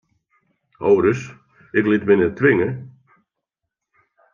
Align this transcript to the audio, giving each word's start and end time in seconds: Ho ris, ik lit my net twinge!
Ho 0.83 0.93
ris, 1.03 1.21
ik 1.77 1.85
lit 1.89 2.03
my 2.07 2.15
net 2.17 2.33
twinge! 2.37 2.69